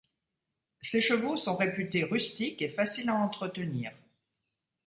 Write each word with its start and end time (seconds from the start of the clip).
Ces 0.81 0.99
chevaux 0.99 1.37
sont 1.37 1.55
réputés 1.55 2.03
rustiques 2.03 2.63
et 2.63 2.69
faciles 2.69 3.11
à 3.11 3.15
entretenir. 3.17 3.93